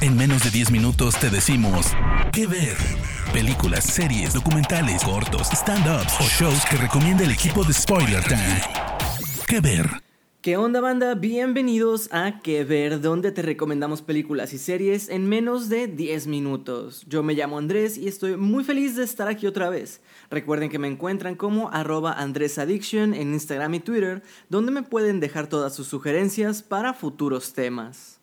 [0.00, 1.86] En menos de 10 minutos te decimos
[2.32, 2.76] qué ver.
[3.32, 8.60] Películas, series, documentales, cortos, stand-ups o shows que recomienda el equipo de Spoiler Time.
[9.46, 9.88] ¿Qué ver?
[10.42, 11.14] ¿Qué onda banda?
[11.14, 17.06] Bienvenidos a Que Ver, donde te recomendamos películas y series en menos de 10 minutos.
[17.08, 20.02] Yo me llamo Andrés y estoy muy feliz de estar aquí otra vez.
[20.30, 25.46] Recuerden que me encuentran como arroba andresaddiction en Instagram y Twitter, donde me pueden dejar
[25.46, 28.20] todas sus sugerencias para futuros temas.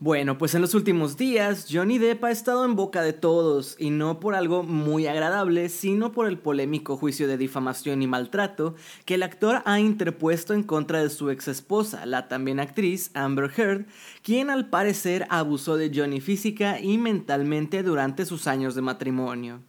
[0.00, 3.90] Bueno, pues en los últimos días Johnny Depp ha estado en boca de todos y
[3.90, 9.14] no por algo muy agradable, sino por el polémico juicio de difamación y maltrato que
[9.14, 13.86] el actor ha interpuesto en contra de su ex esposa, la también actriz Amber Heard,
[14.22, 19.67] quien al parecer abusó de Johnny física y mentalmente durante sus años de matrimonio.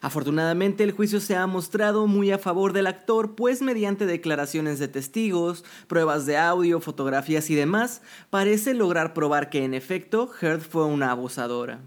[0.00, 4.88] Afortunadamente el juicio se ha mostrado muy a favor del actor, pues mediante declaraciones de
[4.88, 10.84] testigos, pruebas de audio, fotografías y demás, parece lograr probar que en efecto Heard fue
[10.84, 11.80] una abusadora.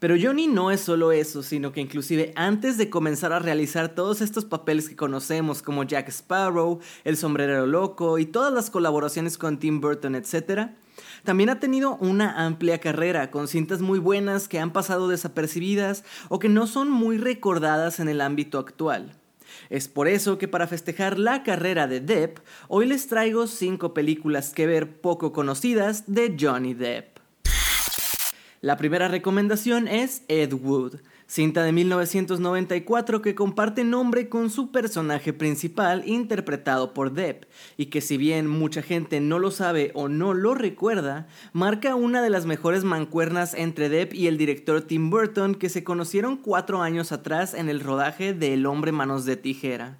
[0.00, 4.22] Pero Johnny no es solo eso, sino que inclusive antes de comenzar a realizar todos
[4.22, 9.58] estos papeles que conocemos como Jack Sparrow, El Sombrerero Loco y todas las colaboraciones con
[9.58, 10.70] Tim Burton, etc.,
[11.24, 16.38] también ha tenido una amplia carrera con cintas muy buenas que han pasado desapercibidas o
[16.38, 19.12] que no son muy recordadas en el ámbito actual.
[19.68, 24.50] Es por eso que para festejar la carrera de Depp, hoy les traigo 5 películas
[24.50, 27.18] que ver poco conocidas de Johnny Depp.
[28.60, 31.00] La primera recomendación es Ed Wood,
[31.30, 37.44] cinta de 1994 que comparte nombre con su personaje principal interpretado por Depp,
[37.76, 42.20] y que si bien mucha gente no lo sabe o no lo recuerda, marca una
[42.20, 46.82] de las mejores mancuernas entre Depp y el director Tim Burton que se conocieron cuatro
[46.82, 49.98] años atrás en el rodaje de El hombre manos de tijera.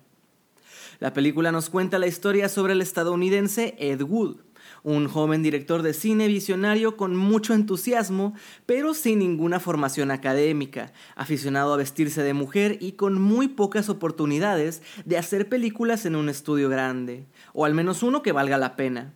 [0.99, 4.39] La película nos cuenta la historia sobre el estadounidense Ed Wood,
[4.83, 8.35] un joven director de cine visionario con mucho entusiasmo,
[8.67, 14.83] pero sin ninguna formación académica, aficionado a vestirse de mujer y con muy pocas oportunidades
[15.05, 19.15] de hacer películas en un estudio grande, o al menos uno que valga la pena.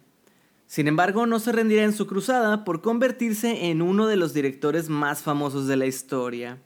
[0.67, 4.89] Sin embargo, no se rendirá en su cruzada por convertirse en uno de los directores
[4.89, 6.59] más famosos de la historia.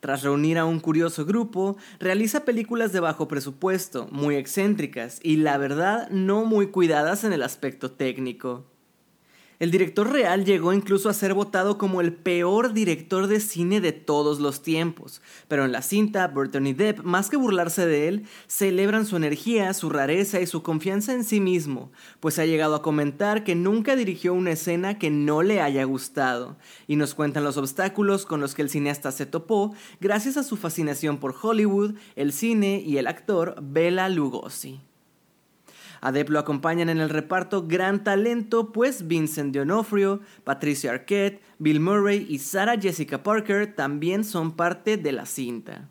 [0.00, 5.58] Tras reunir a un curioso grupo, realiza películas de bajo presupuesto, muy excéntricas y la
[5.58, 8.73] verdad no muy cuidadas en el aspecto técnico.
[9.60, 13.92] El director real llegó incluso a ser votado como el peor director de cine de
[13.92, 18.26] todos los tiempos, pero en la cinta, Burton y Depp, más que burlarse de él,
[18.48, 22.82] celebran su energía, su rareza y su confianza en sí mismo, pues ha llegado a
[22.82, 26.56] comentar que nunca dirigió una escena que no le haya gustado,
[26.88, 30.56] y nos cuentan los obstáculos con los que el cineasta se topó gracias a su
[30.56, 34.80] fascinación por Hollywood, el cine y el actor Bela Lugosi.
[36.04, 41.80] A Depp lo acompañan en el reparto gran talento, pues Vincent D'Onofrio, Patricia Arquette, Bill
[41.80, 45.88] Murray y Sarah Jessica Parker también son parte de la cinta.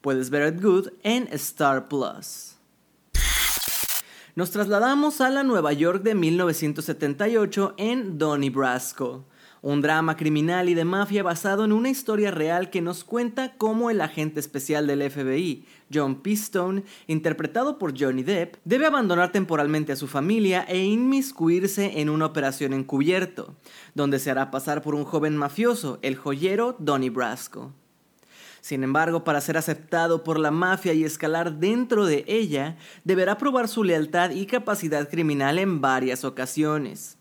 [0.00, 2.56] Puedes ver It Good en Star Plus.
[4.34, 9.24] Nos trasladamos a la Nueva York de 1978 en Donnie Brasco
[9.66, 13.90] un drama criminal y de mafia basado en una historia real que nos cuenta cómo
[13.90, 19.96] el agente especial del FBI, John Pistone, interpretado por Johnny Depp, debe abandonar temporalmente a
[19.96, 23.56] su familia e inmiscuirse en una operación encubierto,
[23.92, 27.72] donde se hará pasar por un joven mafioso, el joyero Donnie Brasco.
[28.60, 33.66] Sin embargo, para ser aceptado por la mafia y escalar dentro de ella, deberá probar
[33.66, 37.15] su lealtad y capacidad criminal en varias ocasiones.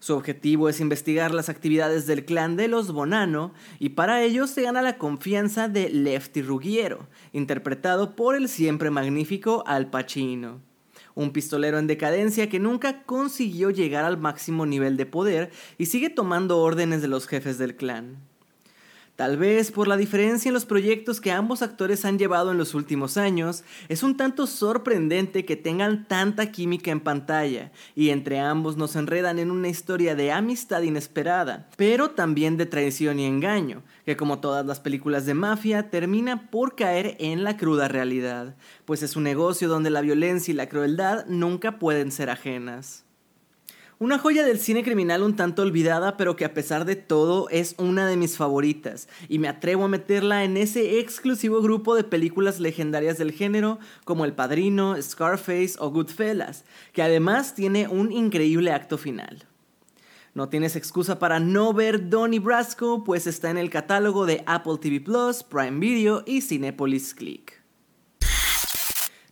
[0.00, 4.62] Su objetivo es investigar las actividades del clan de los Bonano y para ello se
[4.62, 10.60] gana la confianza de Lefty Ruggiero, interpretado por el siempre magnífico Al Pacino.
[11.16, 16.10] Un pistolero en decadencia que nunca consiguió llegar al máximo nivel de poder y sigue
[16.10, 18.18] tomando órdenes de los jefes del clan.
[19.18, 22.72] Tal vez por la diferencia en los proyectos que ambos actores han llevado en los
[22.74, 28.76] últimos años, es un tanto sorprendente que tengan tanta química en pantalla y entre ambos
[28.76, 34.16] nos enredan en una historia de amistad inesperada, pero también de traición y engaño, que
[34.16, 38.54] como todas las películas de mafia termina por caer en la cruda realidad,
[38.84, 43.07] pues es un negocio donde la violencia y la crueldad nunca pueden ser ajenas.
[44.00, 47.74] Una joya del cine criminal un tanto olvidada, pero que a pesar de todo es
[47.78, 52.60] una de mis favoritas, y me atrevo a meterla en ese exclusivo grupo de películas
[52.60, 58.98] legendarias del género como El Padrino, Scarface o Goodfellas, que además tiene un increíble acto
[58.98, 59.46] final.
[60.32, 64.78] No tienes excusa para no ver Donnie Brasco, pues está en el catálogo de Apple
[64.80, 67.57] TV Plus, Prime Video y Cinepolis Click.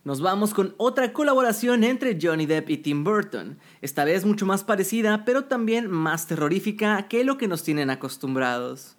[0.06, 4.62] Nos vamos con otra colaboración entre Johnny Depp y Tim Burton, esta vez mucho más
[4.62, 8.96] parecida, pero también más terrorífica que lo que nos tienen acostumbrados.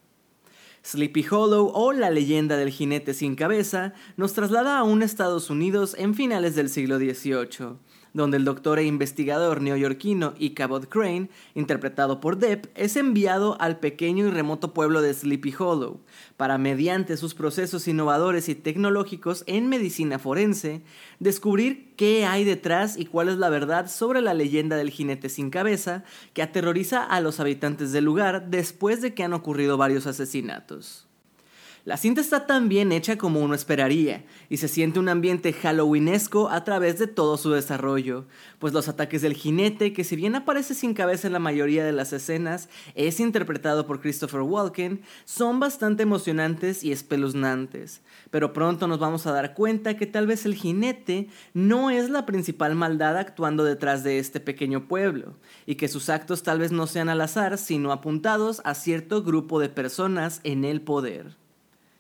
[0.84, 5.96] Sleepy Hollow o La leyenda del jinete sin cabeza nos traslada a un Estados Unidos
[5.98, 7.78] en finales del siglo XVIII
[8.18, 14.28] donde el doctor e investigador neoyorquino Ichabod Crane, interpretado por Depp, es enviado al pequeño
[14.28, 16.02] y remoto pueblo de Sleepy Hollow
[16.36, 20.82] para, mediante sus procesos innovadores y tecnológicos en medicina forense,
[21.20, 25.50] descubrir qué hay detrás y cuál es la verdad sobre la leyenda del jinete sin
[25.50, 26.04] cabeza
[26.34, 31.07] que aterroriza a los habitantes del lugar después de que han ocurrido varios asesinatos.
[31.88, 36.50] La cinta está tan bien hecha como uno esperaría, y se siente un ambiente halloweenesco
[36.50, 38.26] a través de todo su desarrollo,
[38.60, 41.94] pues los ataques del jinete, que si bien aparece sin cabeza en la mayoría de
[41.94, 48.02] las escenas, es interpretado por Christopher Walken, son bastante emocionantes y espeluznantes.
[48.32, 52.26] Pero pronto nos vamos a dar cuenta que tal vez el jinete no es la
[52.26, 56.86] principal maldad actuando detrás de este pequeño pueblo, y que sus actos tal vez no
[56.86, 61.47] sean al azar, sino apuntados a cierto grupo de personas en el poder.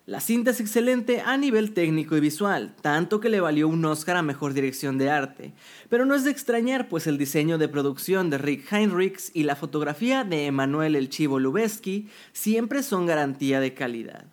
[0.07, 4.15] La cinta es excelente a nivel técnico y visual, tanto que le valió un Oscar
[4.15, 5.51] a Mejor Dirección de Arte,
[5.89, 9.57] pero no es de extrañar pues el diseño de producción de Rick Heinrichs y la
[9.57, 14.23] fotografía de Emanuel El Chivo Lubezki siempre son garantía de calidad.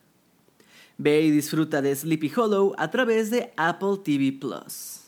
[0.97, 5.01] Ve y disfruta de Sleepy Hollow a través de Apple TV Plus.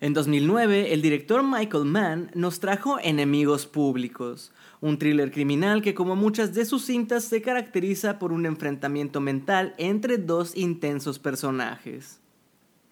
[0.00, 6.16] En 2009, el director Michael Mann nos trajo Enemigos Públicos, un thriller criminal que como
[6.16, 12.20] muchas de sus cintas se caracteriza por un enfrentamiento mental entre dos intensos personajes.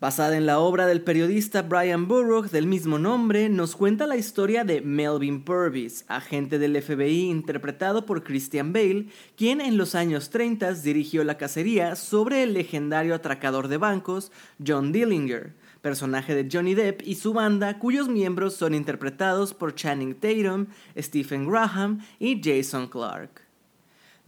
[0.01, 4.63] Basada en la obra del periodista Brian Burrough del mismo nombre, nos cuenta la historia
[4.63, 10.73] de Melvin Purvis, agente del FBI interpretado por Christian Bale, quien en los años 30
[10.75, 14.31] dirigió la cacería sobre el legendario atracador de bancos
[14.65, 20.15] John Dillinger, personaje de Johnny Depp y su banda, cuyos miembros son interpretados por Channing
[20.15, 20.67] Tatum,
[20.97, 23.49] Stephen Graham y Jason Clarke.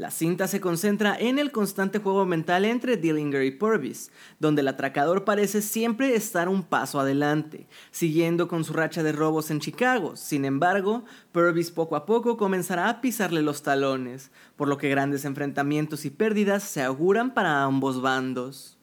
[0.00, 4.68] La cinta se concentra en el constante juego mental entre Dillinger y Purvis, donde el
[4.68, 10.16] atracador parece siempre estar un paso adelante, siguiendo con su racha de robos en Chicago.
[10.16, 15.26] Sin embargo, Purvis poco a poco comenzará a pisarle los talones, por lo que grandes
[15.26, 18.79] enfrentamientos y pérdidas se auguran para ambos bandos.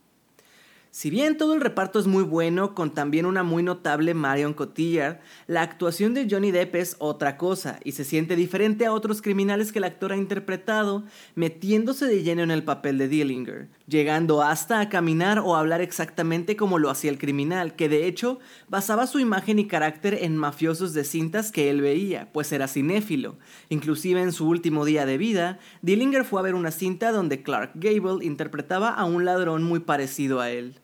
[0.97, 5.19] Si bien todo el reparto es muy bueno, con también una muy notable Marion Cotillard,
[5.45, 9.71] la actuación de Johnny Depp es otra cosa y se siente diferente a otros criminales
[9.71, 11.03] que el actor ha interpretado,
[11.35, 16.55] metiéndose de lleno en el papel de Dillinger, llegando hasta a caminar o hablar exactamente
[16.55, 20.95] como lo hacía el criminal, que de hecho basaba su imagen y carácter en mafiosos
[20.95, 23.37] de cintas que él veía, pues era cinéfilo.
[23.69, 27.73] Inclusive en su último día de vida, Dillinger fue a ver una cinta donde Clark
[27.75, 30.81] Gable interpretaba a un ladrón muy parecido a él.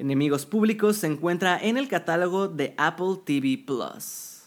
[0.00, 4.40] Enemigos Públicos se encuentra en el catálogo de Apple TV Plus.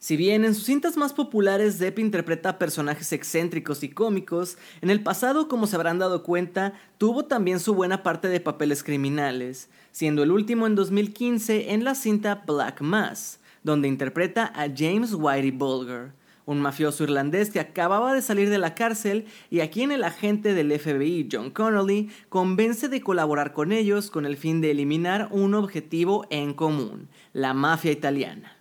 [0.00, 5.04] Si bien en sus cintas más populares Depp interpreta personajes excéntricos y cómicos, en el
[5.04, 10.24] pasado, como se habrán dado cuenta, tuvo también su buena parte de papeles criminales, siendo
[10.24, 16.12] el último en 2015 en la cinta Black Mass, donde interpreta a James Whitey Bulger
[16.46, 20.54] un mafioso irlandés que acababa de salir de la cárcel y a quien el agente
[20.54, 25.54] del FBI John Connolly convence de colaborar con ellos con el fin de eliminar un
[25.54, 28.56] objetivo en común, la mafia italiana.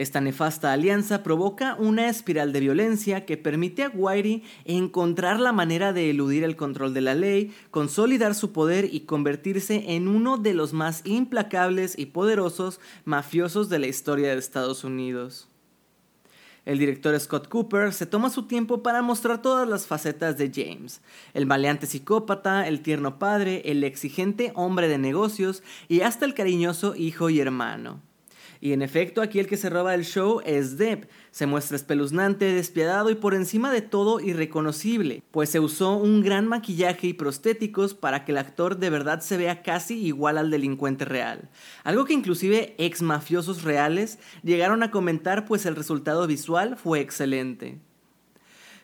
[0.00, 5.92] Esta nefasta alianza provoca una espiral de violencia que permite a Whitey encontrar la manera
[5.92, 10.54] de eludir el control de la ley, consolidar su poder y convertirse en uno de
[10.54, 15.49] los más implacables y poderosos mafiosos de la historia de Estados Unidos.
[16.70, 21.00] El director Scott Cooper se toma su tiempo para mostrar todas las facetas de James,
[21.34, 26.94] el maleante psicópata, el tierno padre, el exigente hombre de negocios y hasta el cariñoso
[26.94, 28.00] hijo y hermano.
[28.60, 31.10] Y en efecto, aquí el que se roba el show es Depp.
[31.30, 36.46] Se muestra espeluznante, despiadado y por encima de todo irreconocible, pues se usó un gran
[36.46, 41.06] maquillaje y prostéticos para que el actor de verdad se vea casi igual al delincuente
[41.06, 41.48] real.
[41.84, 47.78] Algo que inclusive ex mafiosos reales llegaron a comentar pues el resultado visual fue excelente.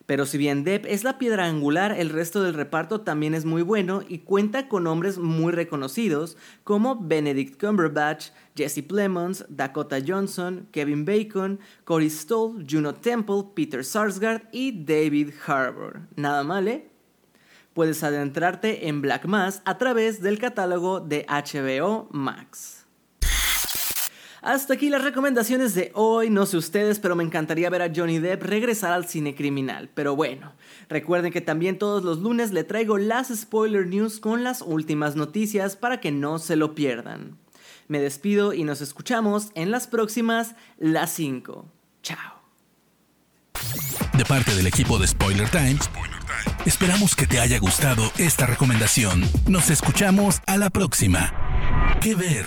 [0.06, 3.62] Pero si bien Depp es la piedra angular, el resto del reparto también es muy
[3.62, 11.04] bueno y cuenta con hombres muy reconocidos como Benedict Cumberbatch, Jesse Plemons, Dakota Johnson, Kevin
[11.04, 16.02] Bacon, Corey Stoll, Juno Temple, Peter Sarsgaard y David Harbour.
[16.14, 16.88] Nada mal, ¿eh?
[17.74, 22.85] Puedes adentrarte en Black Mass a través del catálogo de HBO Max.
[24.46, 28.20] Hasta aquí las recomendaciones de hoy, no sé ustedes, pero me encantaría ver a Johnny
[28.20, 29.90] Depp regresar al cine criminal.
[29.92, 30.52] Pero bueno,
[30.88, 35.74] recuerden que también todos los lunes le traigo las spoiler news con las últimas noticias
[35.74, 37.38] para que no se lo pierdan.
[37.88, 41.66] Me despido y nos escuchamos en las próximas, las 5.
[42.04, 42.40] Chao.
[44.16, 45.90] De parte del equipo de Spoiler Times,
[46.64, 49.24] esperamos que te haya gustado esta recomendación.
[49.48, 51.32] Nos escuchamos a la próxima.
[52.00, 52.46] ¿Qué ver?